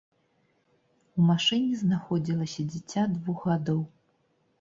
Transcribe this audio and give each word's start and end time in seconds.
У 1.19 1.25
машыне 1.27 1.75
знаходзілася 1.81 2.65
дзіця 2.71 3.03
двух 3.15 3.45
гадоў. 3.51 3.79